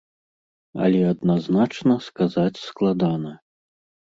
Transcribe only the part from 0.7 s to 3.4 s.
Але адназначна сказаць складана.